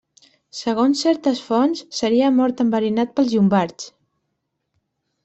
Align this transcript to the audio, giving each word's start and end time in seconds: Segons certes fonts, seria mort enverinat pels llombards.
Segons 0.59 1.01
certes 1.05 1.41
fonts, 1.49 1.83
seria 1.97 2.31
mort 2.37 2.63
enverinat 2.65 3.13
pels 3.21 3.29
llombards. 3.35 3.87